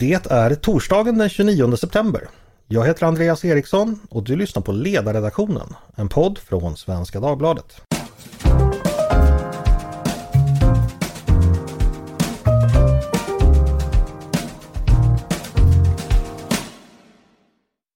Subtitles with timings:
[0.00, 2.28] Det är torsdagen den 29 september.
[2.66, 7.80] Jag heter Andreas Eriksson och du lyssnar på Ledarredaktionen, en podd från Svenska Dagbladet.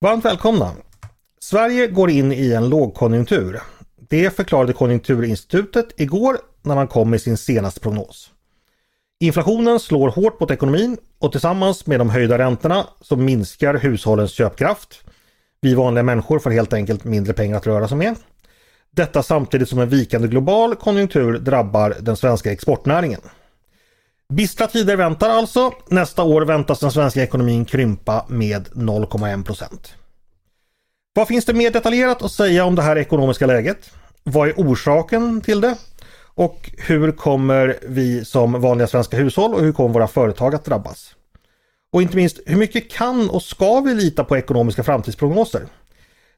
[0.01, 0.73] Varmt välkomna!
[1.41, 3.61] Sverige går in i en lågkonjunktur.
[4.09, 8.31] Det förklarade Konjunkturinstitutet igår när man kom med sin senaste prognos.
[9.23, 15.01] Inflationen slår hårt mot ekonomin och tillsammans med de höjda räntorna så minskar hushållens köpkraft.
[15.61, 18.17] Vi vanliga människor får helt enkelt mindre pengar att röra sig med.
[18.91, 23.21] Detta samtidigt som en vikande global konjunktur drabbar den svenska exportnäringen.
[24.29, 25.73] Bistra tider väntar alltså.
[25.89, 29.95] Nästa år väntas den svenska ekonomin krympa med 0,1 procent.
[31.15, 33.91] Vad finns det mer detaljerat att säga om det här ekonomiska läget?
[34.23, 35.77] Vad är orsaken till det?
[36.35, 41.15] Och hur kommer vi som vanliga svenska hushåll och hur kommer våra företag att drabbas?
[41.93, 45.67] Och inte minst, hur mycket kan och ska vi lita på ekonomiska framtidsprognoser?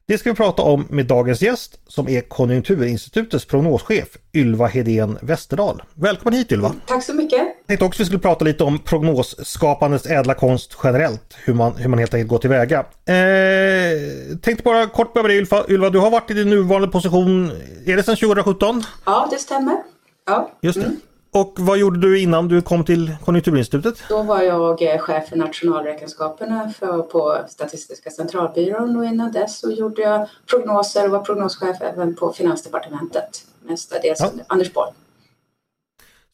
[0.07, 5.81] Det ska vi prata om med dagens gäst som är Konjunkturinstitutets prognoschef Ylva Hedén Westerdahl.
[5.93, 6.71] Välkommen hit Ylva!
[6.85, 7.39] Tack så mycket!
[7.39, 11.89] Jag tänkte också vi skulle prata lite om prognosskapandets ädla konst generellt, hur man, hur
[11.89, 12.79] man helt enkelt går tillväga.
[12.79, 15.65] Eh, tänkte bara kort börja med dig Ylva.
[15.69, 17.51] Ylva, du har varit i din nuvarande position,
[17.85, 18.83] är det sedan 2017?
[19.05, 19.94] Ja, det stämmer.
[20.25, 20.51] Ja.
[20.61, 20.85] Just det.
[20.85, 20.99] Mm.
[21.31, 24.03] Och vad gjorde du innan du kom till Konjunkturinstitutet?
[24.09, 29.71] Då var jag eh, chef för nationalräkenskaperna för, på Statistiska centralbyrån och innan dess så
[29.71, 33.45] gjorde jag prognoser och var prognoschef även på Finansdepartementet.
[33.61, 34.31] Mestadels ja.
[34.47, 34.91] Anders Borg.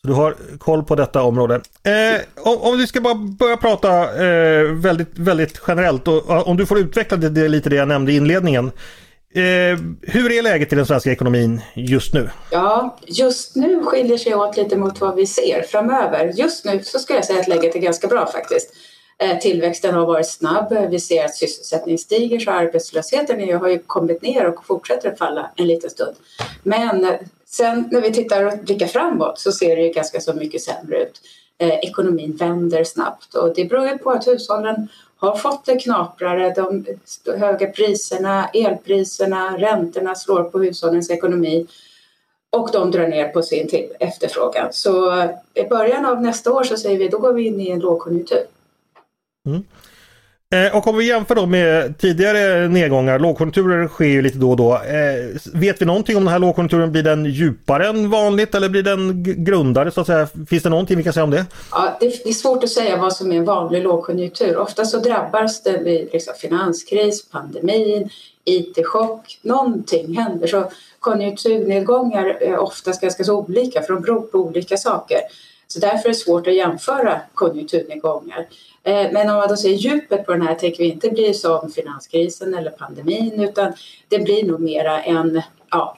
[0.01, 1.55] Så du har koll på detta område.
[1.83, 6.65] Eh, om, om, vi ska bara börja prata eh, väldigt, väldigt generellt och om du
[6.65, 8.71] får utveckla det, det, lite det jag nämnde i inledningen.
[9.33, 12.29] Eh, hur är läget i den svenska ekonomin just nu?
[12.51, 16.31] Ja, just nu skiljer sig åt lite mot vad vi ser framöver.
[16.35, 18.73] Just nu så skulle jag säga att läget är ganska bra faktiskt.
[19.17, 24.21] Eh, tillväxten har varit snabb, vi ser att sysselsättningen stiger så arbetslösheten har ju kommit
[24.21, 26.15] ner och fortsätter att falla en liten stund.
[26.63, 27.13] Men eh,
[27.45, 31.03] sen när vi tittar och blickar framåt så ser det ju ganska så mycket sämre
[31.03, 31.21] ut.
[31.57, 34.87] Eh, ekonomin vänder snabbt och det beror ju på att hushållen
[35.21, 36.53] har fått det knaprare.
[36.53, 36.85] De
[37.37, 41.67] höga priserna, elpriserna, räntorna slår på hushållens ekonomi
[42.57, 44.67] och de drar ner på sin efterfrågan.
[44.71, 45.23] Så
[45.53, 48.43] i början av nästa år så säger vi då går vi in i en lågkonjunktur.
[49.45, 49.63] Mm.
[50.53, 54.57] Eh, och om vi jämför då med tidigare nedgångar, lågkonjunkturer sker ju lite då och
[54.57, 54.73] då.
[54.73, 56.91] Eh, vet vi någonting om den här lågkonjunkturen?
[56.91, 60.27] Blir den djupare än vanligt eller blir den grundare så att säga?
[60.49, 61.45] Finns det någonting vi kan säga om det?
[61.71, 64.57] Ja, det är svårt att säga vad som är en vanlig lågkonjunktur.
[64.57, 68.09] Ofta så drabbas det vid liksom finanskris, pandemin,
[68.45, 70.47] IT-chock, någonting händer.
[70.47, 75.19] Så konjunkturnedgångar är oftast ganska så olika för de beror på olika saker.
[75.67, 78.47] Så därför är det svårt att jämföra konjunkturnedgångar.
[78.83, 81.71] Eh, men om man då ser djupet på den här tänker vi inte bli som
[81.71, 83.73] finanskrisen eller pandemin utan
[84.07, 85.97] det blir nog mera en ja,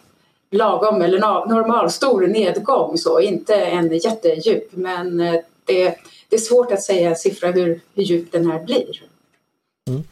[0.51, 5.35] lagom eller normalstor nedgång så, inte en jättedjup men eh,
[5.65, 5.95] det,
[6.29, 9.03] det är svårt att säga en siffra hur, hur djup den här blir.
[9.89, 10.03] Mm.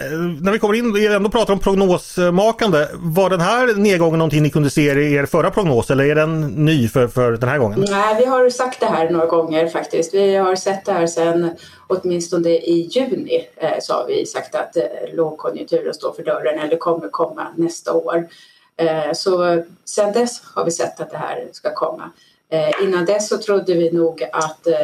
[0.00, 4.42] Eh, när vi kommer in och ändå pratar om prognosmakande, var den här nedgången någonting
[4.42, 7.58] ni kunde se i er förra prognos eller är den ny för, för den här
[7.58, 7.84] gången?
[7.90, 10.14] Nej, vi har sagt det här några gånger faktiskt.
[10.14, 11.50] Vi har sett det här sedan
[11.86, 14.84] åtminstone i juni eh, så har vi sagt att eh,
[15.14, 18.28] lågkonjunkturen står för dörren eller kommer komma nästa år.
[18.76, 22.10] Eh, så sedan dess har vi sett att det här ska komma.
[22.50, 24.74] Eh, innan dess så trodde vi nog att eh,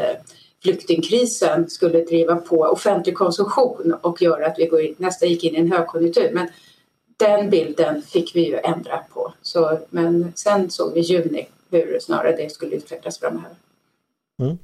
[0.66, 5.72] flyktingkrisen skulle driva på offentlig konsumtion och göra att vi nästan gick in i en
[5.72, 6.30] högkonjunktur.
[6.32, 6.48] Men
[7.16, 9.32] den bilden fick vi ju ändra på.
[9.42, 13.50] Så, men sen såg vi i juni hur snarare det skulle utvecklas framöver.
[14.42, 14.58] Mm.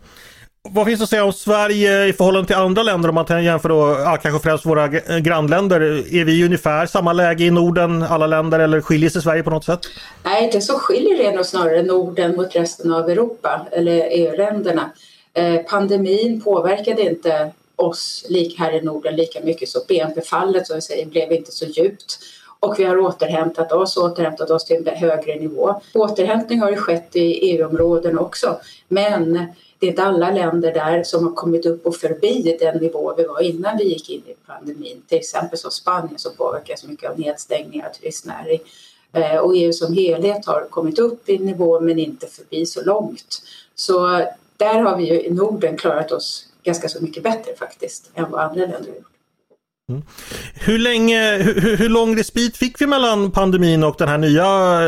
[0.71, 3.69] Vad finns det att säga om Sverige i förhållande till andra länder om man jämför
[3.69, 4.89] då, ja, kanske främst våra
[5.21, 5.81] grannländer?
[6.15, 9.51] Är vi i ungefär samma läge i Norden, alla länder, eller skiljer sig Sverige på
[9.51, 9.81] något sätt?
[10.25, 14.91] Nej, det som skiljer är nog snarare Norden mot resten av Europa, eller EU-länderna.
[15.35, 18.27] Eh, pandemin påverkade inte oss
[18.59, 22.19] här i Norden lika mycket så BNP-fallet som vi säger blev inte så djupt
[22.61, 25.81] och vi har återhämtat oss, återhämtat oss till en högre nivå.
[25.95, 29.47] Återhämtning har ju skett i EU-områden också men
[29.79, 33.25] det är inte alla länder där som har kommit upp och förbi den nivå vi
[33.25, 35.03] var innan vi gick in i pandemin.
[35.09, 38.61] Till exempel som Spanien som påverkas mycket av nedstängningar av turistnäring.
[39.13, 43.43] Eh, och EU som helhet har kommit upp i nivå men inte förbi så långt.
[43.75, 44.27] Så
[44.65, 48.41] där har vi ju i Norden klarat oss ganska så mycket bättre faktiskt än vad
[48.41, 49.07] andra länder har gjort.
[49.91, 50.03] Mm.
[50.55, 54.79] Hur, länge, hur, hur lång respit fick vi mellan pandemin och den här nya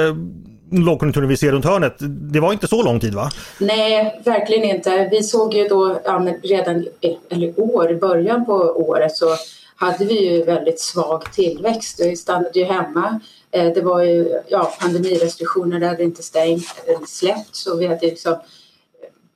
[0.71, 1.95] lågkonjunkturen vi ser runt hörnet.
[2.33, 3.31] Det var inte så lång tid va?
[3.59, 5.09] Nej, verkligen inte.
[5.11, 6.87] Vi såg ju då ja, redan
[7.29, 9.37] eller år, i början på året så
[9.77, 12.01] hade vi ju väldigt svag tillväxt.
[12.01, 13.21] Vi stannade ju hemma.
[13.51, 16.67] Eh, det var ju ja, pandemirestriktioner, det hade inte stängt,
[17.07, 18.37] släppt så vi hade liksom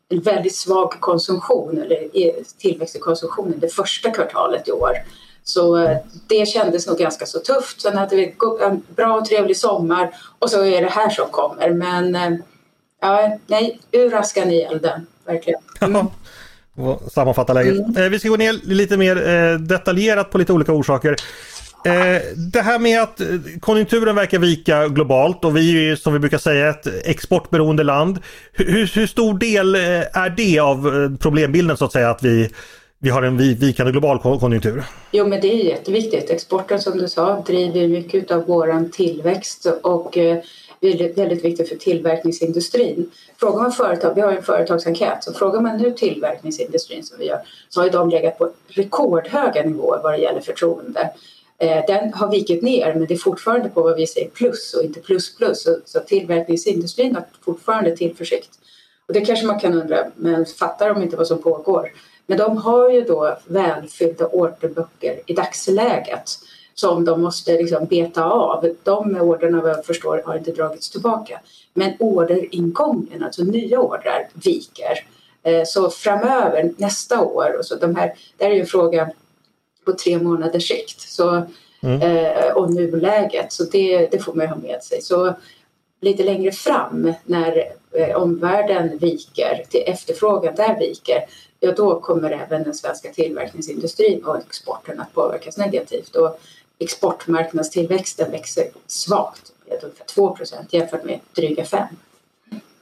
[0.09, 2.09] en väldigt svag konsumtion eller
[2.59, 4.93] tillväxt i konsumtionen det första kvartalet i år.
[5.45, 5.97] Så eh,
[6.27, 7.81] det kändes nog ganska så tufft.
[7.81, 11.71] Sen hade vi en bra och trevlig sommar och så är det här som kommer.
[11.71, 12.39] Men eh,
[13.01, 15.61] ja, nej, ur askan i elden, verkligen.
[16.79, 16.97] Mm.
[17.13, 17.79] Sammanfatta läget.
[17.79, 17.97] Mm.
[17.97, 21.17] Eh, vi ska gå ner lite mer detaljerat på lite olika orsaker.
[21.85, 22.23] Eh,
[22.53, 23.27] det här med att eh,
[23.61, 28.19] konjunkturen verkar vika globalt och vi är ju som vi brukar säga ett exportberoende land.
[28.53, 29.81] Hur, hur stor del eh,
[30.17, 32.51] är det av problembilden så att säga att vi
[33.01, 34.85] vi har en vikande global konjunktur.
[35.11, 36.31] Jo men det är jätteviktigt.
[36.31, 40.43] Exporten som du sa driver mycket av våran tillväxt och är
[41.17, 43.11] väldigt viktigt för tillverkningsindustrin.
[43.37, 47.41] Frågar man företag, vi har en företagsenkät, så frågar man nu tillverkningsindustrin som vi gör
[47.69, 51.11] så har de legat på rekordhöga nivåer vad det gäller förtroende.
[51.59, 54.83] Eh, den har vikit ner men det är fortfarande på vad vi säger plus och
[54.83, 55.63] inte plus plus.
[55.63, 58.51] Så, så tillverkningsindustrin har fortfarande tillförsikt.
[59.07, 61.93] Och det kanske man kan undra, men fattar de inte vad som pågår?
[62.27, 66.39] Men de har ju då välfyllda orderböcker i dagsläget
[66.75, 68.75] som de måste liksom beta av.
[68.83, 71.41] De orderna vad jag förstår har inte dragits tillbaka.
[71.75, 75.07] Men orderingången, alltså nya ordrar, viker.
[75.43, 79.11] Eh, så framöver, nästa år, och så de här, det här är ju en fråga
[79.89, 81.01] på tre månaders sikt.
[81.01, 81.47] Så,
[81.83, 82.03] mm.
[82.03, 85.03] eh, och nuläget, så det, det får man ju ha med sig.
[85.03, 85.35] Så
[86.01, 91.25] lite längre fram när eh, omvärlden viker, till efterfrågan där viker,
[91.61, 96.17] ja då kommer även den svenska tillverkningsindustrin och exporten att påverkas negativt.
[96.17, 96.41] Och
[96.79, 101.87] exportmarknadstillväxten växer svagt med ungefär 2% jämfört med dryga 5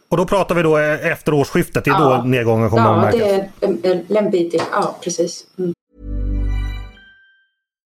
[0.09, 2.17] och då pratar vi då efter årsskiftet, det är ja.
[2.17, 3.49] då nedgången kommer ja, att märkas?
[3.61, 5.47] Ja, det är en bit Ja, precis.
[5.59, 5.75] Mm.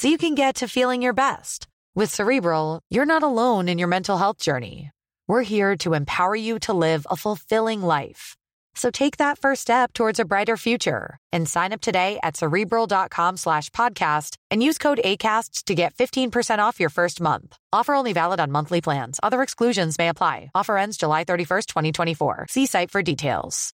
[0.00, 1.68] so you can get to feeling your best.
[1.94, 4.90] With Cerebral, you're not alone in your mental health journey.
[5.28, 8.34] We're here to empower you to live a fulfilling life.
[8.74, 13.36] So take that first step towards a brighter future and sign up today at cerebral.com
[13.36, 17.58] slash podcast and use code ACasts to get 15% off your first month.
[17.70, 19.20] Offer only valid on monthly plans.
[19.22, 20.50] Other exclusions may apply.
[20.54, 22.46] Offer ends July 31st, 2024.
[22.48, 23.74] See site for details.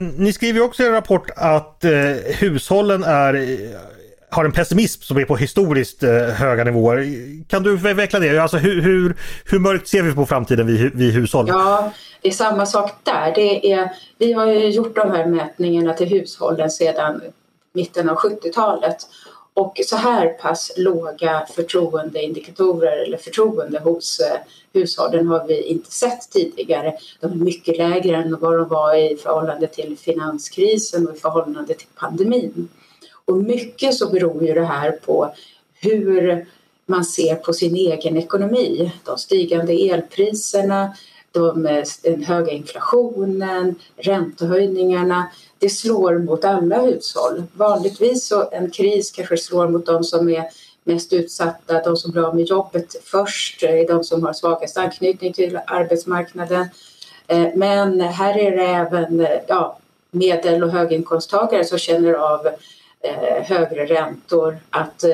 [0.00, 1.90] Ni skriver också i en rapport att eh,
[2.24, 3.80] hushållen är eh,
[4.30, 7.06] har en pessimism som är på historiskt eh, höga nivåer.
[7.48, 8.38] Kan du utveckla det?
[8.38, 11.46] Alltså hur, hur, hur mörkt ser vi på framtiden vid, vi hushåll?
[11.48, 13.32] Ja, det är samma sak där.
[13.34, 17.20] Det är, vi har ju gjort de här mätningarna till hushållen sedan
[17.72, 18.96] mitten av 70-talet
[19.58, 24.38] och så här pass låga förtroendeindikatorer eller förtroende hos eh,
[24.72, 26.94] hushållen har vi inte sett tidigare.
[27.20, 31.74] De är mycket lägre än vad de var i förhållande till finanskrisen och i förhållande
[31.74, 32.68] till pandemin.
[33.24, 35.34] Och mycket så beror ju det här på
[35.74, 36.46] hur
[36.86, 38.92] man ser på sin egen ekonomi.
[39.04, 40.96] De stigande elpriserna,
[41.32, 45.30] de, den höga inflationen, räntehöjningarna.
[45.58, 47.42] Det slår mot alla hushåll.
[47.52, 50.44] Vanligtvis så en kris kanske slår mot de som är
[50.84, 55.32] mest utsatta, de som blir av med jobbet först, eh, de som har svagast anknytning
[55.32, 56.68] till arbetsmarknaden.
[57.26, 59.78] Eh, men här är det även eh, ja,
[60.10, 62.46] medel och höginkomsttagare som känner av
[63.00, 65.10] eh, högre räntor, att eh,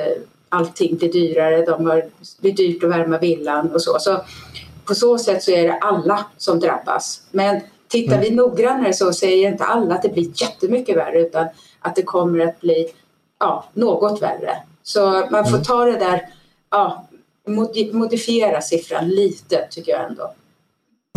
[0.48, 3.98] allting blir dyrare, de har, det blir dyrt att värma villan och så.
[3.98, 4.20] så.
[4.84, 7.22] På så sätt så är det alla som drabbas.
[7.30, 8.36] Men tittar vi mm.
[8.36, 11.46] noggrannare så säger inte alla att det blir jättemycket värre utan
[11.80, 12.88] att det kommer att bli
[13.40, 14.56] ja, något värre.
[14.82, 15.62] Så man får mm.
[15.62, 16.28] ta det där,
[16.70, 17.08] ja,
[17.92, 20.34] modifiera siffran lite tycker jag ändå.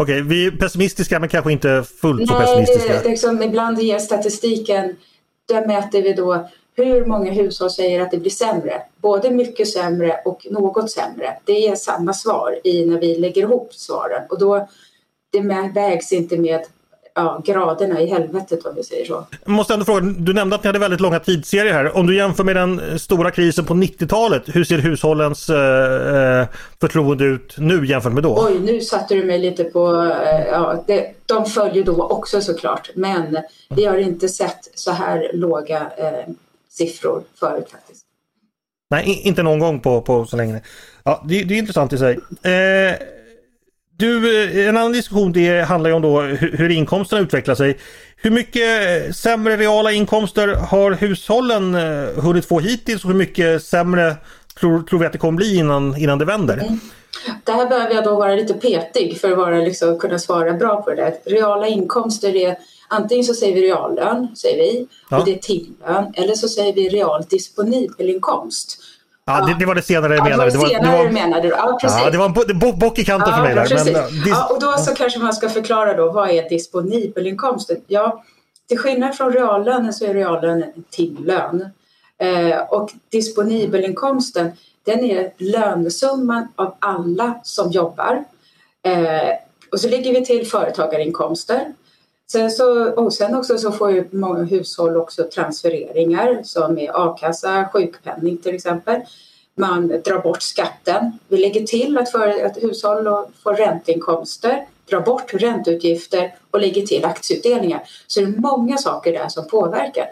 [0.02, 2.94] Okej, vi är pessimistiska men kanske inte fullt så pessimistiska.
[2.94, 4.96] Nej, liksom, ibland ger statistiken
[5.48, 8.82] där mäter vi då hur många hushåll säger att det blir sämre.
[9.08, 11.38] Både mycket sämre och något sämre.
[11.46, 14.68] Det är samma svar i när vi lägger ihop svaren och då
[15.32, 16.62] det vägs inte med
[17.18, 19.26] ja, graderna i helvetet om vi säger så.
[19.44, 21.98] Jag måste ändå fråga, du nämnde att ni hade väldigt långa tidsserier här.
[21.98, 26.48] Om du jämför med den stora krisen på 90-talet, hur ser hushållens eh, eh,
[26.80, 28.46] förtroende ut nu jämfört med då?
[28.48, 30.04] Oj, nu satte du mig lite på...
[30.24, 33.38] Eh, ja, det, de följer då också såklart, men
[33.70, 36.34] vi har inte sett så här låga eh,
[36.70, 37.74] siffror förut.
[38.90, 40.62] Nej, inte någon gång på, på så länge.
[41.04, 42.20] Ja, det, det är intressant i sig.
[42.44, 42.96] Eh,
[43.98, 47.78] du, eh, en annan diskussion det handlar ju om då hur, hur inkomsterna utvecklar sig.
[48.16, 54.16] Hur mycket sämre reala inkomster har hushållen eh, hunnit få hittills och hur mycket sämre
[54.60, 56.58] tror, tror vi att det kommer bli innan, innan det vänder?
[56.58, 56.80] Mm.
[57.44, 60.82] Det här behöver jag då vara lite petig för att vara, liksom, kunna svara bra
[60.82, 61.14] på det där.
[61.26, 65.20] Reala inkomster är antingen så säger vi reallön, säger vi, ja.
[65.20, 68.78] och det är timlön, eller så säger vi real disponibel inkomst.
[69.26, 70.52] Ja, det, det, var det senare jag menade.
[70.52, 71.48] det var det senare det var, menade du.
[71.48, 72.00] Ja, precis.
[72.04, 73.94] Ja, det var en bo, bock i kanten ja, för mig där.
[73.94, 77.78] Men, ja, och då så kanske man ska förklara då, vad är disponibelinkomsten?
[77.88, 78.24] Ja,
[78.68, 81.70] till skillnad från reallönen så är reallönen en timlön.
[82.20, 84.52] Eh, och disponibelinkomsten,
[84.86, 88.24] den är lönesumman av alla som jobbar.
[88.86, 89.30] Eh,
[89.72, 91.74] och så lägger vi till företagarinkomster.
[92.32, 97.70] Sen, så, och sen också så får ju många hushåll också transfereringar som är a-kassa,
[97.74, 99.02] sjukpenning till exempel.
[99.56, 101.20] Man drar bort skatten.
[101.28, 103.08] Vi lägger till att, för, att hushåll
[103.44, 107.84] får ränteinkomster, drar bort ränteutgifter och lägger till aktieutdelningar.
[108.08, 110.06] Så det är många saker där som påverkar.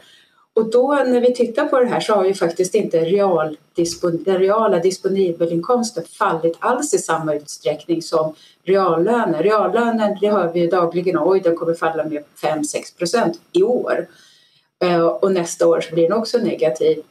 [0.56, 3.58] Och då när vi tittar på det här så har ju faktiskt inte real,
[4.02, 9.44] den reala disponibelinkomsten fallit alls i samma utsträckning som reallönen.
[9.44, 14.08] Reallönen, det hör vi ju dagligen, oj den kommer falla med 5-6 procent i år.
[14.84, 17.04] Eh, och nästa år så blir den också negativ.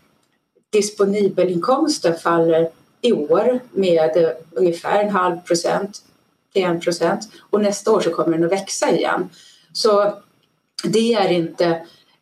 [0.73, 2.71] Disponibelinkomsten faller
[3.01, 6.03] i år med ungefär en halv procent
[6.53, 9.29] till en procent och nästa år så kommer den att växa igen.
[9.73, 10.13] Så
[10.85, 11.67] det är inte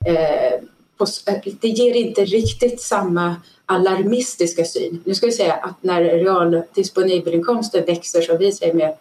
[0.06, 0.60] eh,
[1.00, 5.02] Eh, det ger inte riktigt samma alarmistiska syn.
[5.04, 8.96] Nu ska vi säga att när real disponibelinkomsten växer som vi säger med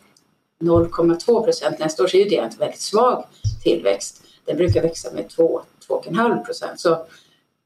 [0.62, 3.26] 0,2 procent nästa år så är det en väldigt svag
[3.64, 4.24] tillväxt.
[4.46, 6.80] Den brukar växa med 2-2,5 procent.
[6.80, 7.06] Så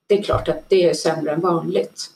[0.08, 2.12] det är klart att det är sämre än vanligt.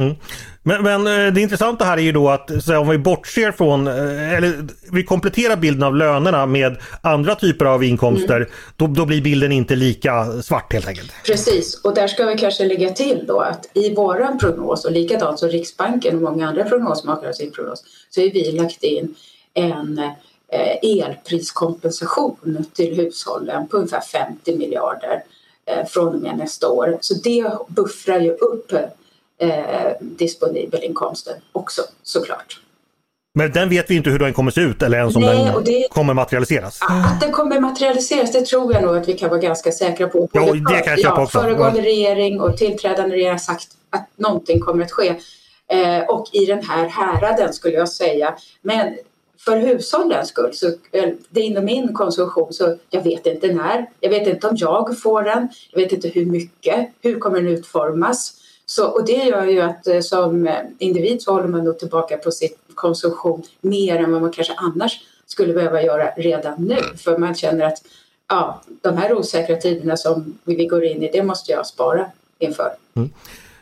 [0.00, 0.14] Mm.
[0.62, 4.34] Men, men, eh, det intressanta här är ju då att om vi bortser från, eh,
[4.34, 8.48] eller vi kompletterar bilden av lönerna med andra typer av inkomster, mm.
[8.76, 11.12] då, då, blir bilden inte lika svart helt enkelt.
[11.26, 15.38] Precis, och där ska vi kanske lägga till då att i våran prognos och likadant
[15.38, 19.14] som Riksbanken och många andra prognosmakare har sin prognos, så har vi lagt in
[19.54, 25.22] en eh, elpriskompensation till hushållen på ungefär 50 miljarder
[25.88, 26.98] från och med nästa år.
[27.00, 28.72] Så det buffrar ju upp
[29.38, 32.60] eh, disponibelinkomsten också såklart.
[33.38, 35.64] Men den vet vi inte hur den kommer se ut eller ens om Nej, den
[35.64, 36.78] det, kommer materialiseras?
[36.82, 40.28] Att den kommer materialiseras det tror jag nog att vi kan vara ganska säkra på.
[40.32, 41.40] Ja, det kan jag köpa ja, också.
[41.40, 45.14] Föregående regering och tillträdande regering har sagt att någonting kommer att ske.
[45.70, 48.34] Eh, och i den här häraden skulle jag säga.
[48.62, 48.96] Men
[49.38, 53.86] för hushållens skull, så, eh, det är inom min konsumtion, så jag vet inte när.
[54.00, 55.48] Jag vet inte om jag får den.
[55.70, 56.88] Jag vet inte hur mycket.
[57.02, 58.34] Hur kommer den utformas?
[58.66, 62.30] Så, och det gör ju att eh, som individ så håller man nog tillbaka på
[62.30, 66.78] sin konsumtion mer än vad man kanske annars skulle behöva göra redan nu.
[66.96, 67.82] För man känner att
[68.28, 72.06] ja, de här osäkra tiderna som vi går in i, det måste jag spara
[72.38, 72.70] inför.
[72.96, 73.10] Mm.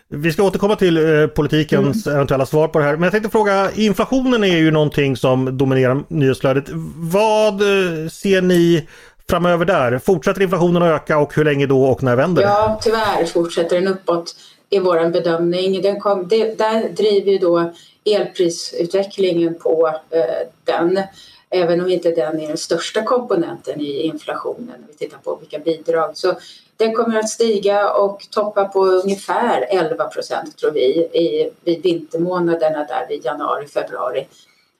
[0.09, 2.17] Vi ska återkomma till eh, politikens mm.
[2.17, 2.93] eventuella svar på det här.
[2.93, 6.65] Men jag tänkte fråga, inflationen är ju någonting som dominerar nyhetsflödet.
[6.97, 8.89] Vad eh, ser ni
[9.29, 9.99] framöver där?
[9.99, 12.49] Fortsätter inflationen att öka och hur länge då och när vänder det?
[12.49, 14.37] Ja, tyvärr fortsätter den uppåt
[14.73, 15.83] är vår bedömning.
[15.83, 17.73] Den kom, det, där driver ju då
[18.05, 21.03] elprisutvecklingen på eh, den.
[21.51, 25.59] Även om inte den är den största komponenten i inflationen Om vi tittar på vilka
[25.59, 26.11] bidrag.
[26.15, 26.35] Så
[26.77, 32.79] den kommer att stiga och toppa på ungefär 11 procent tror vi i, vid vintermånaderna
[32.79, 34.27] där vid januari, februari.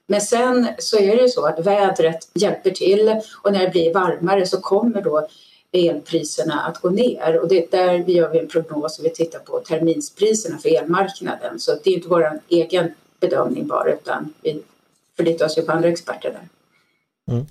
[0.07, 3.93] Men sen så är det ju så att vädret hjälper till och när det blir
[3.93, 5.27] varmare så kommer då
[5.73, 9.39] elpriserna att gå ner och det, där vi gör vi en prognos och vi tittar
[9.39, 14.61] på terminspriserna för elmarknaden så det är inte vår egen bedömning bara utan vi
[15.17, 16.47] förlitar oss ju på andra experter där.
[17.33, 17.45] Mm.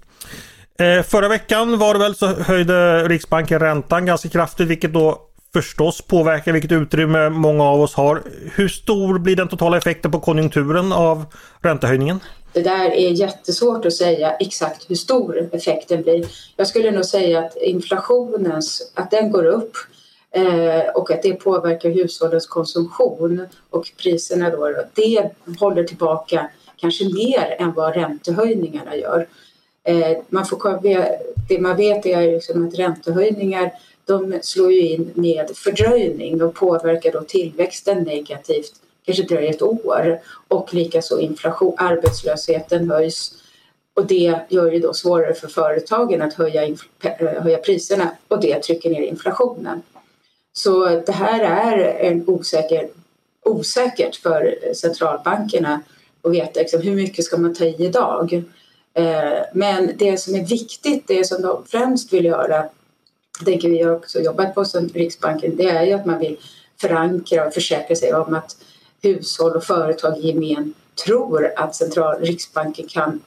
[0.79, 6.03] Eh, förra veckan var det väl så höjde Riksbanken räntan ganska kraftigt vilket då förstås
[6.03, 8.23] påverkar vilket utrymme många av oss har.
[8.55, 11.25] Hur stor blir den totala effekten på konjunkturen av
[11.61, 12.21] räntehöjningen?
[12.53, 16.27] Det där är jättesvårt att säga exakt hur stor effekten blir.
[16.57, 18.63] Jag skulle nog säga att inflationen,
[18.95, 19.77] att den går upp
[20.31, 27.57] eh, och att det påverkar hushållens konsumtion och priserna då, det håller tillbaka kanske mer
[27.59, 29.29] än vad räntehöjningarna gör.
[29.85, 30.81] Eh, man får,
[31.49, 33.71] det man vet är liksom att räntehöjningar
[34.05, 38.73] de slår ju in med fördröjning och påverkar då tillväxten negativt,
[39.05, 43.35] kanske dröjer ett år och likaså inflation, arbetslösheten höjs
[43.95, 48.63] och det gör det då svårare för företagen att höja, eh, höja priserna och det
[48.63, 49.83] trycker ner inflationen.
[50.53, 52.89] Så det här är en osäker,
[53.45, 55.81] osäkert för centralbankerna
[56.23, 58.45] att veta liksom, hur mycket ska man ta i idag.
[58.95, 62.65] Eh, men det som är viktigt, det som de främst vill göra,
[63.45, 66.37] tänker vi har också jobbat på som Riksbanken, det är ju att man vill
[66.81, 68.57] förankra och försäkra sig om att
[69.03, 73.21] hushåll och företag i gemen tror att central, Riksbanken kan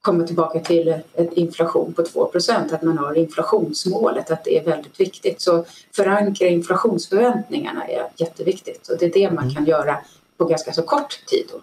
[0.00, 5.00] komma tillbaka till en inflation på 2% att man har inflationsmålet, att det är väldigt
[5.00, 5.40] viktigt.
[5.40, 5.64] Så
[5.96, 9.54] förankra inflationsförväntningarna är jätteviktigt och det är det man mm.
[9.54, 9.98] kan göra
[10.38, 11.46] på ganska så kort tid.
[11.52, 11.60] Då.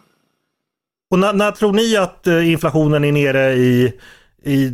[1.12, 3.94] Och när, när tror ni att eh, inflationen är nere i
[4.44, 4.72] i,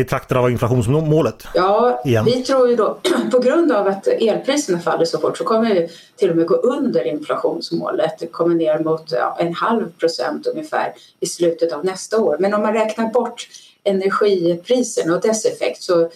[0.00, 1.46] i trakten av inflationsmålet?
[1.54, 2.24] Ja, igen.
[2.24, 2.98] vi tror ju då
[3.32, 6.54] på grund av att elpriserna faller så fort så kommer vi till och med gå
[6.54, 8.18] under inflationsmålet.
[8.18, 12.36] Det kommer ner mot ja, en halv procent ungefär i slutet av nästa år.
[12.40, 13.48] Men om man räknar bort
[13.84, 16.10] energipriserna och dess effekt så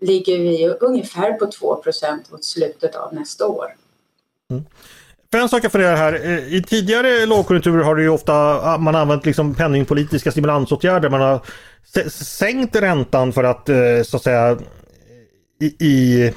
[0.00, 3.74] ligger vi ungefär på 2 procent mot slutet av nästa år.
[4.50, 4.64] Mm.
[5.32, 6.12] För en sak jag funderar här.
[6.24, 11.08] Eh, I tidigare lågkonjunkturer har det ju ofta ah, man använt liksom penningpolitiska stimulansåtgärder.
[11.10, 11.40] Man har
[12.10, 14.58] sänkt räntan för att eh, så att säga
[15.60, 16.32] i, i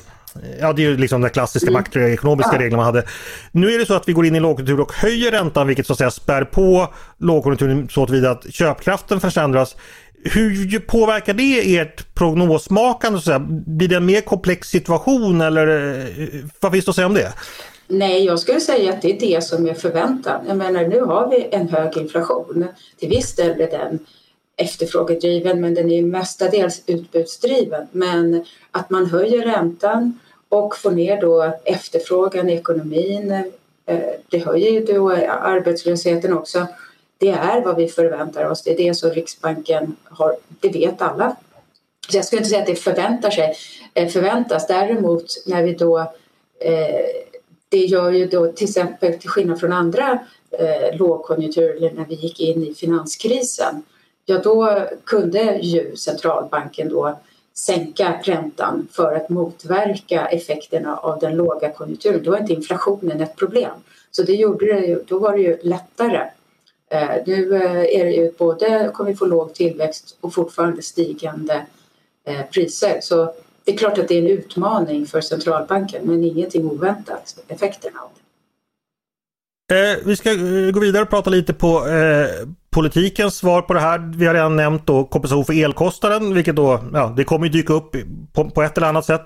[0.60, 1.80] Ja det är ju liksom den klassiska mm.
[1.80, 3.04] makroekonomiska regeln man hade.
[3.52, 5.94] Nu är det så att vi går in i lågkonjunktur och höjer räntan vilket så
[5.94, 9.76] att säga spär på lågkonjunkturen så tillvida att köpkraften försämras.
[10.24, 13.20] Hur påverkar det ert prognosmakande?
[13.20, 13.40] Så att säga?
[13.66, 15.68] Blir det en mer komplex situation eller
[16.00, 16.28] eh,
[16.60, 17.34] vad finns det att säga om det?
[17.94, 20.46] Nej, jag skulle säga att det är det som är förväntan.
[20.48, 22.68] Jag menar, nu har vi en hög inflation.
[22.98, 24.00] Till viss del är den
[24.56, 27.88] efterfrågedriven, men den är mestadels utbudsdriven.
[27.92, 30.20] Men att man höjer räntan
[30.50, 33.32] och får ner då efterfrågan i ekonomin,
[33.86, 36.68] eh, det höjer ju då arbetslösheten också.
[37.18, 38.64] Det är vad vi förväntar oss.
[38.64, 40.36] Det är det som Riksbanken har.
[40.60, 41.36] Det vet alla.
[42.10, 43.56] Så jag skulle inte säga att det förväntar sig,
[43.94, 44.68] eh, förväntas.
[44.68, 46.00] Däremot när vi då
[46.60, 47.31] eh,
[47.72, 50.20] det gör ju då till exempel till skillnad från andra
[50.52, 53.84] eh, lågkonjunkturer när vi gick in i finanskrisen.
[54.26, 57.20] Ja, då kunde ju centralbanken då
[57.54, 62.24] sänka räntan för att motverka effekterna av den låga konjunkturen.
[62.24, 63.72] Då var inte inflationen ett problem.
[64.12, 66.30] Så det gjorde det ju, då var det ju lättare.
[66.90, 71.66] Eh, nu eh, är det ju både, kommer vi få låg tillväxt och fortfarande stigande
[72.24, 73.00] eh, priser.
[73.02, 73.34] Så
[73.66, 78.10] det är klart att det är en utmaning för centralbanken men ingenting oväntat, effekterna av
[78.16, 78.22] det.
[79.92, 83.80] Eh, vi ska eh, gå vidare och prata lite på eh, politikens svar på det
[83.80, 84.12] här.
[84.16, 87.74] Vi har redan nämnt då kompensation för elkostnaden vilket då, ja det kommer ju dyka
[87.74, 87.96] upp
[88.34, 89.22] på, på ett eller annat sätt.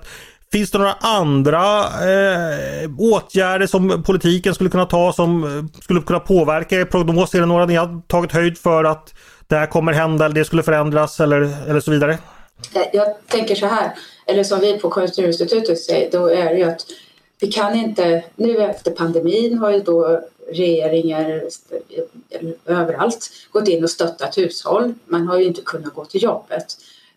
[0.52, 6.20] Finns det några andra eh, åtgärder som politiken skulle kunna ta som eh, skulle kunna
[6.20, 7.34] påverka er prognos?
[7.34, 9.14] Är det några ni har tagit höjd för att
[9.46, 12.18] det här kommer hända eller det skulle förändras eller, eller så vidare?
[12.92, 13.92] Jag tänker så här,
[14.26, 16.86] eller som vi på Konjunkturinstitutet säger, då är det ju att
[17.40, 21.42] vi kan inte, nu efter pandemin har ju då regeringar
[22.66, 24.94] överallt gått in och stöttat hushåll.
[25.06, 26.66] Man har ju inte kunnat gå till jobbet.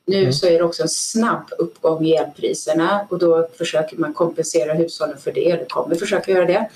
[0.06, 0.34] Nu mm.
[0.34, 5.18] så är det också en snabb uppgång i elpriserna och då försöker man kompensera hushållen
[5.18, 6.70] för det, eller kommer försöka göra det.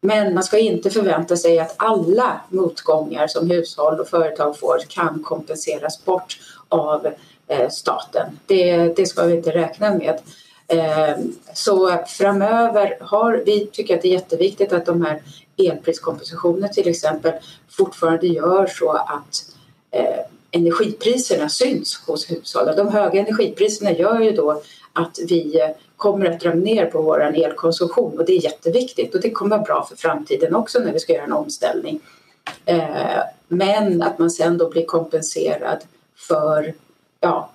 [0.00, 5.22] Men man ska inte förvänta sig att alla motgångar som hushåll och företag får kan
[5.22, 7.12] kompenseras bort av Eh,
[7.46, 8.38] Eh, staten.
[8.46, 10.20] Det, det ska vi inte räkna med.
[10.68, 11.16] Eh,
[11.54, 15.22] så framöver har vi tycker att det är jätteviktigt att de här
[15.56, 17.32] elpriskompositioner till exempel
[17.68, 19.44] fortfarande gör så att
[19.90, 22.76] eh, energipriserna syns hos hushållen.
[22.76, 28.18] De höga energipriserna gör ju då att vi kommer att dra ner på vår elkonsumtion
[28.18, 31.12] och det är jätteviktigt och det kommer vara bra för framtiden också när vi ska
[31.12, 32.00] göra en omställning.
[33.48, 35.78] Men att man sen då blir kompenserad
[36.16, 36.74] för
[37.22, 37.50] ja,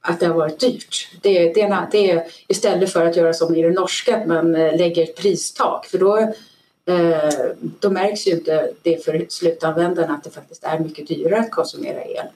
[0.00, 1.08] att det har varit dyrt.
[1.22, 4.76] Det, det, det är istället för att göra som i det norska, att man eh,
[4.76, 5.86] lägger ett pristak.
[5.86, 7.32] För då, eh,
[7.80, 12.04] då märks ju inte det för slutanvändarna att det faktiskt är mycket dyrare att konsumera
[12.04, 12.26] el.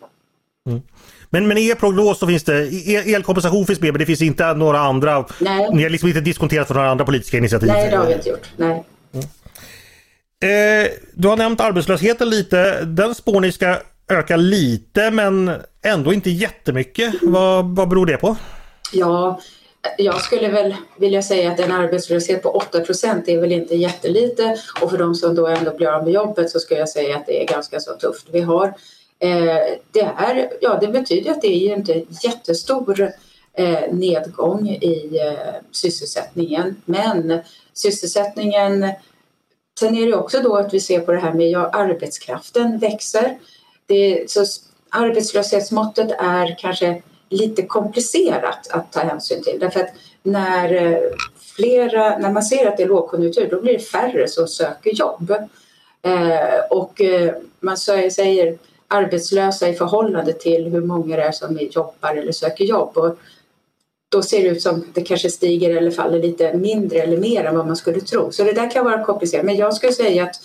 [0.69, 0.83] Mm.
[1.31, 2.69] Men, men i er prognos så finns det,
[3.15, 5.69] elkompensation finns med men det finns inte några andra, Nej.
[5.73, 7.69] ni har liksom inte diskonterat för några andra politiska initiativ?
[7.69, 8.51] Nej det har vi inte gjort.
[8.57, 8.85] Nej.
[9.13, 9.27] Mm.
[10.45, 13.77] Eh, du har nämnt arbetslösheten lite, den spår ni ska
[14.09, 15.51] öka lite men
[15.85, 17.15] ändå inte jättemycket.
[17.23, 18.37] Vad, vad beror det på?
[18.93, 19.41] Ja,
[19.99, 24.91] jag skulle väl vilja säga att en arbetslöshet på 8% är väl inte jättelite och
[24.91, 27.43] för de som då ändå blir av med jobbet så skulle jag säga att det
[27.43, 28.27] är ganska så tufft.
[28.33, 28.67] Vi har
[29.19, 29.59] eh,
[29.93, 33.13] det, är, ja, det betyder att det är inte jättestor
[33.53, 37.41] eh, nedgång i eh, sysselsättningen men
[37.75, 38.87] sysselsättningen
[39.81, 43.39] Sen är det också då att vi ser på det här med ja, arbetskraften växer.
[43.87, 44.45] Det, så
[44.95, 49.91] arbetslöshetsmåttet är kanske lite komplicerat att ta hänsyn till därför att
[50.23, 50.99] när, eh,
[51.57, 55.31] flera, när man ser att det är lågkonjunktur då blir det färre som söker jobb.
[56.03, 62.15] Eh, och eh, man säger arbetslösa i förhållande till hur många det är som jobbar
[62.15, 62.99] eller söker jobb.
[62.99, 63.19] Och
[64.09, 67.57] då ser det ut som det kanske stiger eller faller lite mindre eller mer än
[67.57, 68.33] vad man skulle tro.
[68.33, 69.45] Så det där kan vara komplicerat.
[69.45, 70.37] Men jag skulle säga att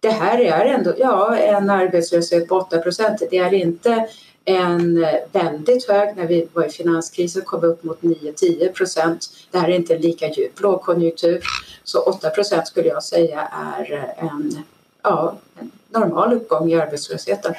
[0.00, 3.22] det här är ändå ja, en arbetslöshet på 8 procent.
[3.30, 4.06] Det är inte
[4.44, 9.26] en väldigt hög, när vi var i finanskrisen kom vi upp mot 9-10 procent.
[9.50, 11.40] Det här är inte en lika djup lågkonjunktur.
[11.84, 14.64] Så 8 procent skulle jag säga är en,
[15.02, 17.54] ja, en normal uppgång i arbetslösheten.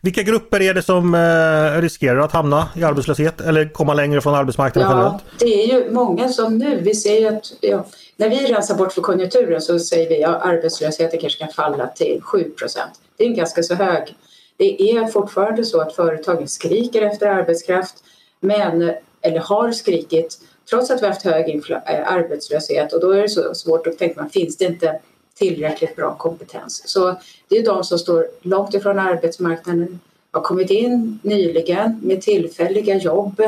[0.00, 4.34] Vilka grupper är det som eh, riskerar att hamna i arbetslöshet eller komma längre från
[4.34, 5.22] arbetsmarknaden ja, generellt?
[5.38, 7.84] Det är ju många som nu, vi ser ju att ja,
[8.16, 11.86] när vi rensar bort för konjunkturen så säger vi att ja, arbetslösheten kanske kan falla
[11.86, 13.00] till 7 procent.
[13.16, 14.16] Det är en ganska så hög.
[14.56, 17.94] Det är fortfarande så att företagen skriker efter arbetskraft
[18.40, 20.38] men, eller har skrikit
[20.70, 23.98] trots att vi har haft hög eh, arbetslöshet och då är det så svårt att
[23.98, 25.00] tänka, finns det inte
[25.34, 26.82] tillräckligt bra kompetens.
[26.86, 27.16] Så
[27.48, 33.40] det är de som står långt ifrån arbetsmarknaden, har kommit in nyligen med tillfälliga jobb.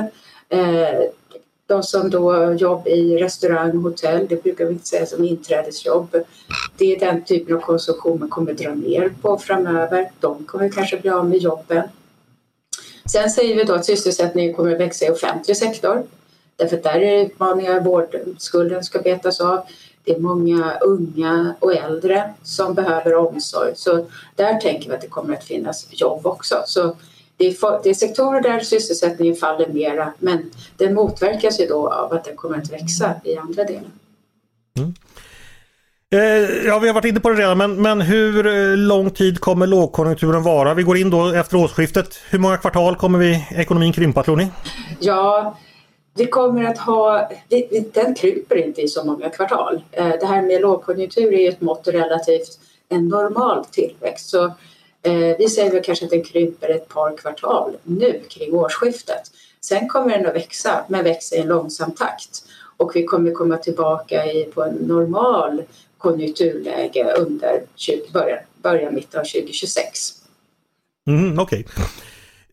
[0.48, 1.00] Eh,
[1.66, 6.16] de som då jobb i restaurang, hotell, det brukar vi inte säga som inträdesjobb.
[6.76, 10.10] Det är den typen av konsumtion man kommer dra ner på framöver.
[10.20, 11.88] De kommer kanske bli av med jobben.
[13.12, 16.02] Sen säger vi då att sysselsättningen kommer att växa i offentlig sektor.
[16.56, 19.66] Därför att där är det utmaningar, vårdskulden ska betas av.
[20.04, 23.72] Det är många unga och äldre som behöver omsorg.
[23.76, 26.62] Så där tänker vi att det kommer att finnas jobb också.
[26.66, 26.96] Så
[27.36, 32.12] det är, det är sektorer där sysselsättningen faller mera men den motverkas ju då av
[32.12, 33.90] att den kommer att växa i andra delar.
[34.78, 34.94] Mm.
[36.14, 39.40] Eh, ja, vi har varit inne på det redan, men, men hur eh, lång tid
[39.40, 40.74] kommer lågkonjunkturen vara?
[40.74, 42.14] Vi går in då efter årsskiftet.
[42.30, 44.48] Hur många kvartal kommer vi ekonomin krympa tror ni?
[45.00, 45.58] Ja,
[46.16, 47.30] vi kommer att ha,
[47.92, 49.82] den kryper inte i så många kvartal.
[49.92, 54.28] Eh, det här med lågkonjunktur är ett mått relativt en normal tillväxt.
[54.28, 54.52] Så
[55.04, 59.22] eh, vi säger väl kanske att den krymper ett par kvartal nu kring årsskiftet.
[59.60, 62.44] Sen kommer den att växa, men växa i en långsam takt.
[62.76, 65.62] Och vi kommer komma tillbaka i, på en normal
[65.98, 70.12] konjunkturläge under 20, början, början mitten av 2026.
[71.08, 71.60] Mm, Okej.
[71.60, 71.84] Okay.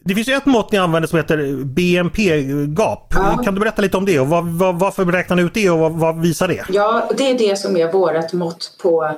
[0.03, 3.13] Det finns ju ett mått ni använder som heter BNP-gap.
[3.15, 3.41] Ja.
[3.43, 5.79] Kan du berätta lite om det och vad, vad, varför räknar ni ut det och
[5.79, 6.65] vad, vad, visar det?
[6.69, 9.11] Ja, det är det som är vårt mått på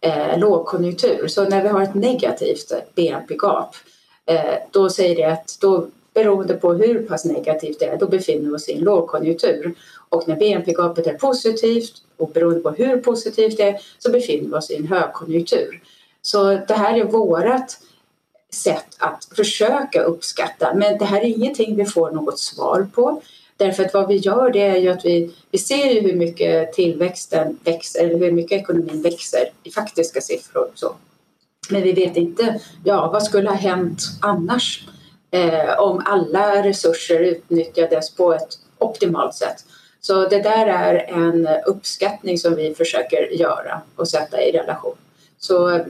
[0.00, 1.28] eh, lågkonjunktur.
[1.28, 3.74] Så när vi har ett negativt BNP-gap
[4.26, 8.48] eh, då säger det att då beroende på hur pass negativt det är, då befinner
[8.48, 9.74] vi oss i en lågkonjunktur.
[10.08, 14.54] Och när BNP-gapet är positivt och beroende på hur positivt det är så befinner vi
[14.54, 15.82] oss i en högkonjunktur.
[16.22, 17.78] Så det här är vårat
[18.52, 20.74] sätt att försöka uppskatta.
[20.74, 23.22] Men det här är ingenting vi får något svar på.
[23.60, 26.72] Därför att vad vi gör det är ju att vi, vi ser ju hur mycket
[26.72, 30.68] tillväxten växer, eller hur mycket ekonomin växer i faktiska siffror.
[30.74, 30.96] Så.
[31.70, 34.88] Men vi vet inte, ja vad skulle ha hänt annars
[35.30, 39.64] eh, om alla resurser utnyttjades på ett optimalt sätt.
[40.00, 44.96] Så det där är en uppskattning som vi försöker göra och sätta i relation.
[45.38, 45.86] Så eh,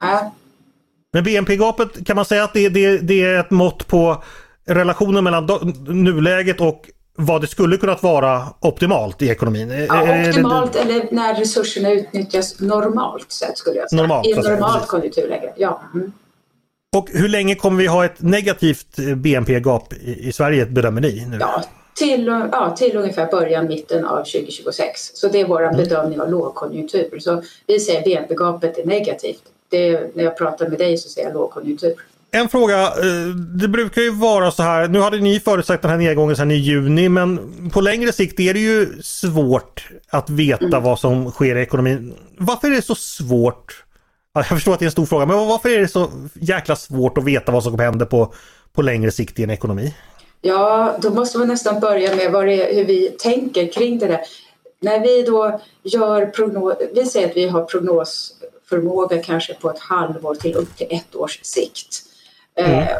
[0.00, 0.32] ja,
[1.12, 4.22] men BNP-gapet kan man säga att det, det, det är ett mått på
[4.66, 5.46] relationen mellan
[5.86, 9.86] nuläget och vad det skulle kunnat vara optimalt i ekonomin?
[9.88, 14.02] Ja, optimalt eller när resurserna utnyttjas normalt sett skulle jag säga.
[14.02, 15.82] Normalt, I normalt konjunkturläge, ja.
[15.94, 16.12] Mm.
[16.96, 21.26] Och hur länge kommer vi ha ett negativt BNP-gap i, i Sverige bedömer ni?
[21.30, 21.36] Nu?
[21.40, 25.10] Ja, till, ja, till ungefär början, mitten av 2026.
[25.14, 25.76] Så det är vår mm.
[25.76, 27.18] bedömning av lågkonjunktur.
[27.18, 31.34] Så vi säger BNP-gapet är negativt det, när jag pratar med dig så säger jag
[31.34, 31.94] lågkonjunktur.
[32.34, 33.26] En fråga, eh,
[33.60, 36.54] det brukar ju vara så här, nu hade ni förutsagt den här nedgången sedan i
[36.54, 40.82] juni men på längre sikt är det ju svårt att veta mm.
[40.82, 42.14] vad som sker i ekonomin.
[42.38, 43.84] Varför är det så svårt?
[44.34, 47.18] Jag förstår att det är en stor fråga men varför är det så jäkla svårt
[47.18, 48.34] att veta vad som händer på,
[48.72, 49.94] på längre sikt i en ekonomi?
[50.40, 54.20] Ja, då måste man nästan börja med vad är, hur vi tänker kring det där.
[54.80, 58.34] När vi då gör prognos, vi säger att vi har prognos
[58.68, 62.13] förmåga kanske på ett halvår till upp till ett års sikt.
[62.54, 62.70] Mm.
[62.70, 62.96] Eh,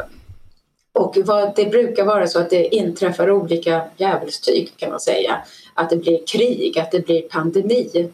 [0.93, 5.45] och vad, det brukar vara så att det inträffar olika djävulstyg kan man säga.
[5.73, 8.09] Att det blir krig, att det blir pandemi.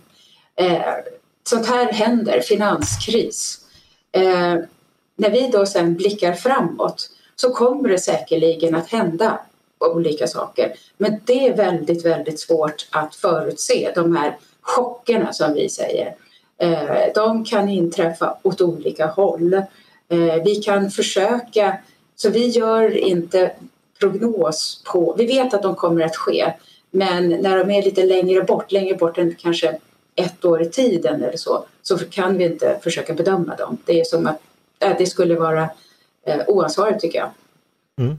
[0.55, 0.81] Eh,
[1.43, 3.59] sånt här händer, finanskris.
[4.11, 4.55] Eh,
[5.15, 9.39] när vi då sen blickar framåt så kommer det säkerligen att hända
[9.79, 10.73] olika saker.
[10.97, 16.15] Men det är väldigt, väldigt svårt att förutse de här chockerna som vi säger.
[16.57, 19.61] Eh, de kan inträffa åt olika håll.
[20.11, 21.77] Eh, vi kan försöka,
[22.15, 23.51] så vi gör inte
[23.99, 26.53] prognos på, vi vet att de kommer att ske,
[26.91, 29.77] men när de är lite längre bort, längre bort än kanske
[30.15, 33.77] ett år i tiden eller så, så kan vi inte försöka bedöma dem.
[33.85, 34.39] Det är som att
[34.79, 35.69] eh, det skulle vara
[36.27, 37.29] eh, oansvarigt tycker jag.
[37.99, 38.11] Mm.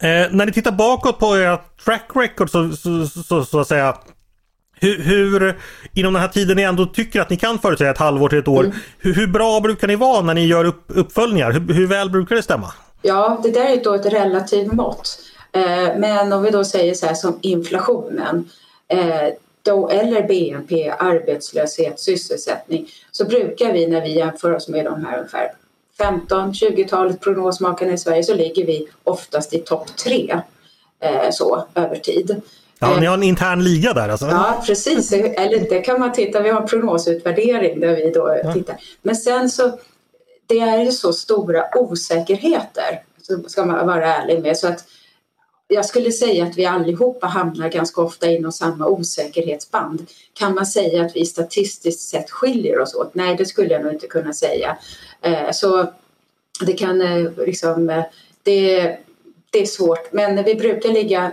[0.00, 3.98] Eh, när ni tittar bakåt på era track record så, så, så, så att säga
[4.84, 5.58] hur, hur,
[5.94, 8.48] inom den här tiden ni ändå tycker att ni kan förutsäga ett halvår till ett
[8.48, 8.76] år, mm.
[8.98, 11.52] hur, hur, bra brukar ni vara när ni gör upp, uppföljningar?
[11.52, 12.72] Hur, hur, väl brukar det stämma?
[13.02, 15.18] Ja, det där är då ett relativt mått.
[15.52, 18.50] Eh, men om vi då säger så här som inflationen
[18.88, 19.28] eh,
[19.62, 25.18] då, eller BNP, arbetslöshet, sysselsättning så brukar vi när vi jämför oss med de här
[25.18, 25.48] ungefär
[25.98, 30.40] 15-20-talet prognosmakarna i Sverige så ligger vi oftast i topp tre
[31.00, 32.42] eh, så över tid.
[32.90, 34.26] Ja, ni har en intern liga där alltså?
[34.26, 35.12] Ja, precis.
[35.12, 38.52] Eller det kan man titta, vi har en prognosutvärdering där vi då ja.
[38.52, 38.76] tittar.
[39.02, 39.78] Men sen så,
[40.46, 43.02] det är ju så stora osäkerheter,
[43.46, 44.84] ska man vara ärlig med, så att
[45.68, 50.06] jag skulle säga att vi allihopa hamnar ganska ofta inom samma osäkerhetsband.
[50.32, 53.14] Kan man säga att vi statistiskt sett skiljer oss åt?
[53.14, 54.76] Nej, det skulle jag nog inte kunna säga.
[55.22, 55.86] Eh, så
[56.60, 58.04] det kan eh, liksom, eh,
[58.42, 58.96] det,
[59.50, 61.32] det är svårt, men vi brukar ligga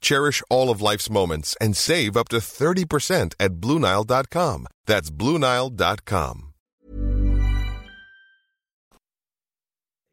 [0.00, 4.66] Cherish all of life's moments and save up to 30% at BlueNile.com.
[4.86, 6.47] That's BlueNile.com.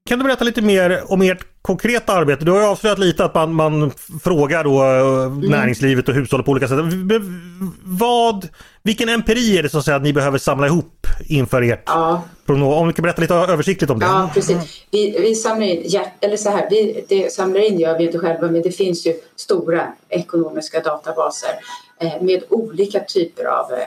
[0.09, 2.45] Kan du berätta lite mer om ert konkreta arbete?
[2.45, 3.91] Du har ju avslöjat lite att man, man
[4.23, 5.39] frågar då eh, mm.
[5.39, 6.77] näringslivet och hushållet på olika sätt.
[7.83, 8.47] Vad,
[8.83, 12.23] vilken empiri är det att, säga, att ni behöver samla ihop inför ert ja.
[12.45, 12.75] prognos?
[12.75, 14.05] Om du kan berätta lite översiktligt om det.
[14.05, 14.85] Ja, precis.
[14.91, 18.19] Vi, vi samlar in, ja, eller så här, vi, det samlar in gör vi inte
[18.19, 21.51] själva men det finns ju stora ekonomiska databaser
[21.99, 23.79] eh, med olika typer av eh,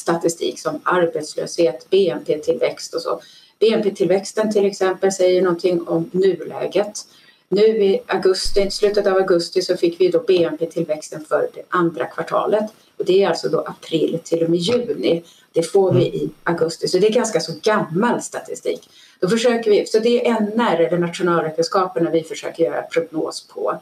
[0.00, 3.20] statistik som arbetslöshet, BNP-tillväxt och så.
[3.62, 7.06] BNP-tillväxten till exempel säger någonting om nuläget.
[7.48, 12.64] Nu i augusti, slutet av augusti så fick vi då BNP-tillväxten för det andra kvartalet
[12.98, 15.22] och det är alltså då april till och med juni.
[15.52, 18.88] Det får vi i augusti, så det är ganska så gammal statistik.
[19.20, 23.80] Då försöker vi, så det är NR, eller nationalräkenskaperna, vi försöker göra prognos på.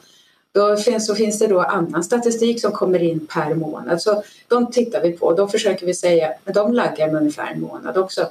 [0.53, 4.71] Då finns, så finns det då annan statistik som kommer in per månad, så de
[4.71, 5.33] tittar vi på.
[5.33, 8.27] Då försöker vi säga, de laggar med ungefär en månad också,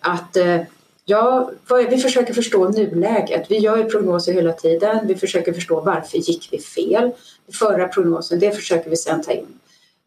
[0.00, 0.60] att eh,
[1.04, 1.50] Ja,
[1.90, 3.50] vi försöker förstå nuläget.
[3.50, 5.06] Vi gör ju prognoser hela tiden.
[5.06, 7.10] Vi försöker förstå varför gick vi fel.
[7.58, 9.60] Förra prognosen, det försöker vi sedan ta in.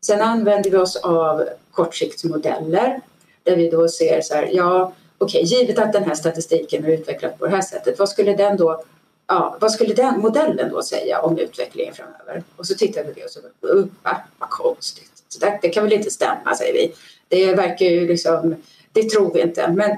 [0.05, 3.01] Sen använder vi oss av kortsiktsmodeller
[3.43, 6.89] där vi då ser så här, ja okej, okay, givet att den här statistiken är
[6.89, 8.83] utvecklad på det här sättet, vad skulle den då
[9.27, 12.43] Ja, vad skulle den modellen då säga om utvecklingen framöver?
[12.55, 13.39] Och så tittar vi på det och så
[13.77, 13.85] uh,
[14.39, 15.11] vad konstigt.
[15.27, 16.93] Så det, det kan väl inte stämma, säger vi.
[17.27, 18.55] Det verkar ju liksom,
[18.91, 19.71] det tror vi inte.
[19.71, 19.97] Men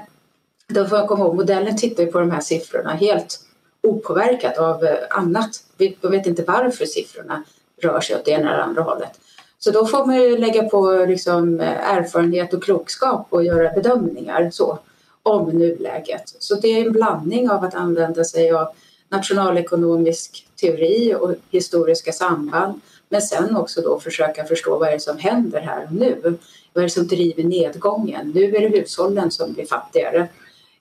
[0.68, 3.40] då får jag komma ihåg, modellen tittar ju på de här siffrorna helt
[3.82, 5.50] opåverkat av eh, annat.
[5.76, 7.44] Vi vet inte varför siffrorna
[7.82, 9.20] rör sig åt det ena eller andra hållet.
[9.58, 14.50] Så då får man ju lägga på liksom eh, erfarenhet och klokskap och göra bedömningar
[14.52, 14.78] så,
[15.22, 16.22] om nuläget.
[16.38, 18.68] Så det är en blandning av att använda sig av
[19.08, 25.18] nationalekonomisk teori och historiska samband men sen också då försöka förstå vad är det som
[25.18, 26.38] händer här och nu.
[26.72, 28.32] Vad är det som driver nedgången?
[28.34, 30.28] Nu är det hushållen som blir fattigare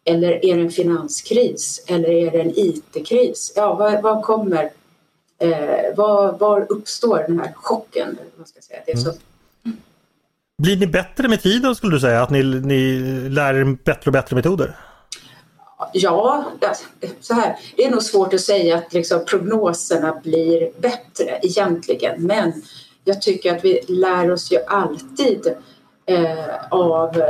[0.08, 1.84] eller är det en finanskris?
[1.88, 3.54] Eller är det en IT-kris?
[3.56, 4.72] Ja, vad, vad kommer...
[5.40, 8.18] Eh, var, var, uppstår den här chocken?
[8.38, 8.80] Man ska säga.
[8.86, 9.10] Det är så...
[9.66, 9.78] Mm.
[10.58, 12.22] Blir ni bättre med tiden skulle du säga?
[12.24, 14.76] Att ni, ni lär er bättre och bättre metoder?
[15.94, 16.46] Ja,
[17.20, 17.56] så här.
[17.76, 22.24] Det är nog svårt att säga att liksom prognoserna blir bättre egentligen.
[22.24, 22.54] Men
[23.04, 25.56] jag tycker att vi lär oss ju alltid
[26.08, 27.22] eh, av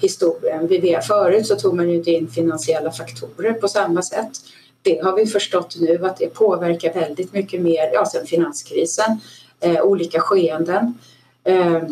[0.00, 0.66] historien.
[0.66, 4.30] Vi vet, förut så tog man ju inte in finansiella faktorer på samma sätt.
[4.82, 9.20] Det har vi förstått nu att det påverkar väldigt mycket mer, ja sen finanskrisen,
[9.60, 10.98] eh, olika skeenden.
[11.44, 11.82] Eh,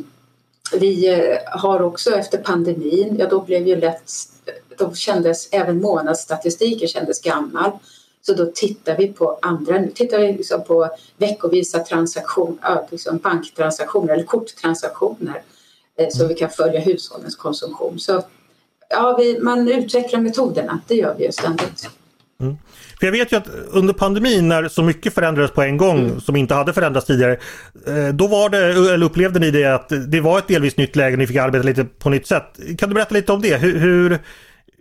[0.73, 4.13] vi eh, har också efter pandemin, ja då blev ju lätt
[4.79, 7.71] då kändes även månadsstatistiken kändes gammal.
[8.23, 14.15] Så då tittar vi på andra, nu tittar vi liksom på veckovisa transaktioner, liksom banktransaktioner
[14.15, 15.43] eller korttransaktioner
[16.11, 17.99] så vi kan följa hushållens konsumtion.
[17.99, 18.23] Så
[18.91, 21.89] ja, vi, man utvecklar metoderna, det gör vi ju ständigt.
[22.41, 22.57] Mm.
[23.01, 26.21] För jag vet ju att under pandemin när så mycket förändrades på en gång mm.
[26.21, 27.33] som inte hade förändrats tidigare.
[27.87, 28.59] Eh, då var det,
[28.95, 31.85] eller upplevde ni det att det var ett delvis nytt läge, ni fick arbeta lite
[31.85, 32.59] på nytt sätt.
[32.79, 33.57] Kan du berätta lite om det?
[33.57, 34.19] Hur, hur,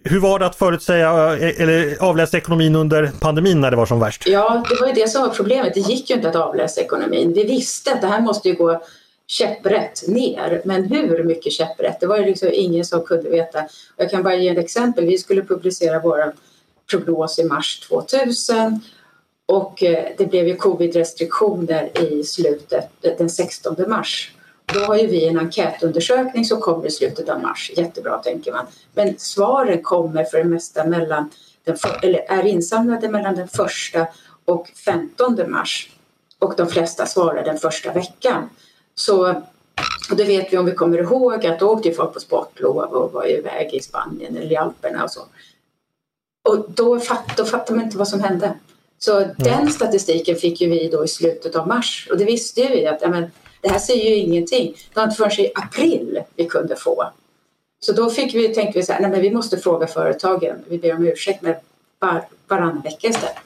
[0.03, 3.99] hur var det att förutsäga eh, eller avläsa ekonomin under pandemin när det var som
[3.99, 4.27] värst?
[4.27, 5.73] Ja, det var ju det som var problemet.
[5.73, 7.33] Det gick ju inte att avläsa ekonomin.
[7.33, 8.81] Vi visste att det här måste ju gå
[9.27, 10.61] käpprätt ner.
[10.65, 11.99] Men hur mycket käpprätt?
[11.99, 13.67] Det var liksom ingen som kunde veta.
[13.97, 15.05] Jag kan bara ge ett exempel.
[15.05, 16.33] Vi skulle publicera vår
[16.91, 18.81] prognos i mars 2000
[19.45, 24.31] och eh, det blev ju covid-restriktioner i slutet eh, den 16 mars.
[24.73, 27.71] Då har ju vi en enkätundersökning som kommer i slutet av mars.
[27.77, 28.65] Jättebra tänker man.
[28.93, 31.29] Men svaren kommer för det mesta mellan
[31.63, 34.07] den för, eller är insamlade mellan den första
[34.45, 35.89] och 15 mars.
[36.39, 38.49] Och de flesta svarar den första veckan.
[38.99, 39.43] Så
[40.09, 43.11] och det vet vi om vi kommer ihåg att då åkte folk på sportlov och
[43.11, 45.21] var iväg i Spanien eller i Alperna och så.
[46.49, 48.53] Och då, fatt, då fattade man inte vad som hände.
[48.99, 49.35] Så mm.
[49.37, 52.87] den statistiken fick ju vi då i slutet av mars och det visste ju vi
[52.87, 53.31] att men,
[53.61, 54.75] det här säger ju ingenting.
[54.93, 57.11] Det var inte förrän i april vi kunde få.
[57.79, 60.55] Så då fick vi, tänkte vi så här, nej men vi måste fråga företagen.
[60.67, 61.59] Vi ber om ursäkt med
[61.99, 63.37] var, varannan vecka istället.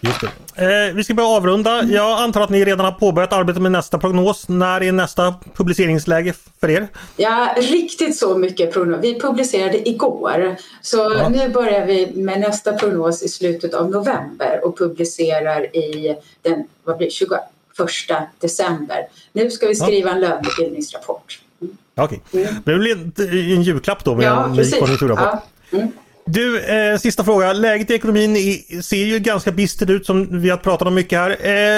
[0.00, 0.88] Just det.
[0.88, 1.82] Eh, vi ska börja avrunda.
[1.84, 4.48] Jag antar att ni redan har påbörjat arbetet med nästa prognos.
[4.48, 6.88] När är nästa publiceringsläge för er?
[7.16, 8.98] Ja, riktigt så mycket prognos.
[9.02, 10.56] Vi publicerade igår.
[10.82, 11.28] Så ja.
[11.28, 16.98] nu börjar vi med nästa prognos i slutet av november och publicerar i den vad
[16.98, 17.40] blir, 21
[18.40, 19.08] december.
[19.32, 20.14] Nu ska vi skriva ja.
[20.14, 21.40] en lönebildningsrapport.
[21.60, 21.76] Mm.
[21.94, 22.42] Okej, okay.
[22.42, 22.54] mm.
[22.64, 25.42] det blir en julklapp då med ja, en ny konjunkturrapport.
[25.70, 25.78] Ja.
[25.78, 25.92] Mm.
[26.30, 27.52] Du, eh, sista fråga.
[27.52, 31.18] Läget i ekonomin i, ser ju ganska bistert ut som vi har pratat om mycket
[31.18, 31.30] här.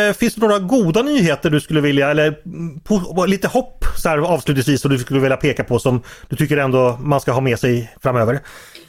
[0.09, 4.09] Eh, finns det några goda nyheter du skulle vilja, eller mm, po- lite hopp så
[4.09, 7.41] här, avslutningsvis som du skulle vilja peka på som du tycker ändå man ska ha
[7.41, 8.41] med sig framöver?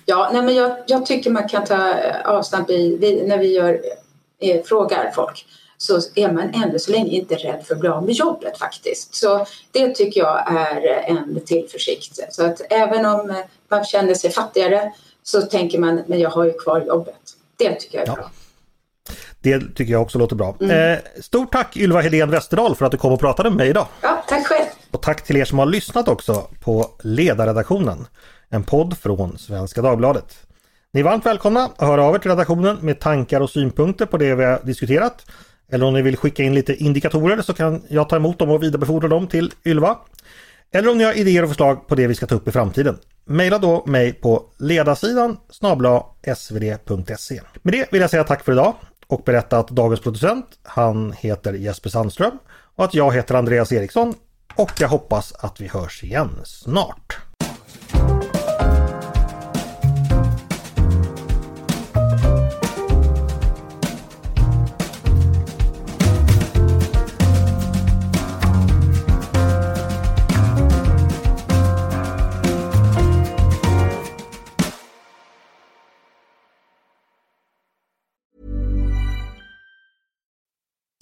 [0.06, 3.56] Ja, nej men jag, jag tycker man kan ta eh, avstamp i, vi, när vi
[3.56, 3.80] gör,
[4.41, 5.45] eh, frågar folk
[5.78, 9.15] så är man ännu så länge inte rädd för att bli av med jobbet faktiskt.
[9.15, 12.19] Så det tycker jag är eh, en tillförsikt.
[12.34, 13.36] Så att även om eh,
[13.69, 14.91] man känner sig fattigare
[15.23, 17.15] så tänker man, men jag har ju kvar jobbet.
[17.57, 18.15] Det tycker jag är ja.
[18.15, 18.31] bra.
[19.39, 20.55] Det tycker jag också låter bra.
[20.62, 20.93] Mm.
[20.93, 23.88] Eh, stort tack Ylva Helén Westerdahl för att du kom och pratade med mig idag.
[24.01, 24.65] Ja, tack själv.
[24.91, 28.07] Och tack till er som har lyssnat också på Ledarredaktionen.
[28.49, 30.38] En podd från Svenska Dagbladet.
[30.93, 34.17] Ni är varmt välkomna att höra av er till redaktionen med tankar och synpunkter på
[34.17, 35.25] det vi har diskuterat.
[35.71, 38.63] Eller om ni vill skicka in lite indikatorer så kan jag ta emot dem och
[38.63, 39.97] vidarebefordra dem till Ylva.
[40.71, 42.97] Eller om ni har idéer och förslag på det vi ska ta upp i framtiden.
[43.32, 46.04] Maila då mig på ledarsidan snabla
[46.36, 47.41] svd.se.
[47.62, 48.76] Med det vill jag säga tack för idag
[49.08, 52.38] och berätta att dagens producent han heter Jesper Sandström
[52.76, 54.13] och att jag heter Andreas Eriksson
[54.56, 57.20] och jag hoppas att vi hörs igen snart.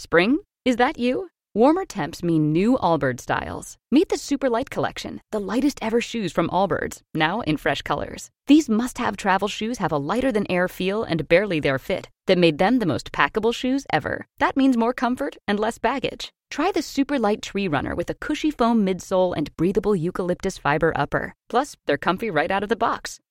[0.10, 0.40] Spring?
[0.66, 1.30] Is that you?
[1.54, 3.78] Warmer temps mean new Allbirds styles.
[3.92, 8.32] Meet the Super Light Collection, the lightest ever shoes from Allbirds, now in fresh colors.
[8.48, 12.10] These must have travel shoes have a lighter than air feel and barely their fit
[12.26, 14.26] that made them the most packable shoes ever.
[14.40, 16.32] That means more comfort and less baggage.
[16.50, 20.92] Try the super light tree runner with a cushy foam midsole and breathable eucalyptus fiber
[20.96, 21.36] upper.
[21.50, 23.20] Plus, they're comfy right out of the box.